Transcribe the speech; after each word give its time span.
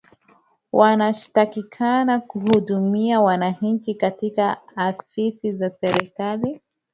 wanashtakikana 0.71 2.19
kuhudumia 2.19 3.21
wananchi 3.21 3.95
katika 3.95 4.57
ofisi 4.89 5.53
za 5.53 5.69
serikali 5.69 6.61